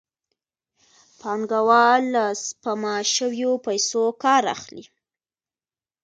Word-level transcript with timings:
پانګوال 1.19 2.01
له 2.15 2.25
سپما 2.45 2.95
شویو 3.15 3.51
پیسو 3.65 4.03
کار 4.23 4.43
اخلي 4.55 4.85